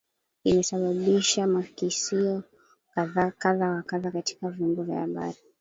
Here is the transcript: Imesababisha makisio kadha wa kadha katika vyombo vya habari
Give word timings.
Imesababisha 0.43 1.47
makisio 1.47 2.43
kadha 3.37 3.67
wa 3.69 3.81
kadha 3.81 4.11
katika 4.11 4.49
vyombo 4.49 4.83
vya 4.83 4.99
habari 4.99 5.37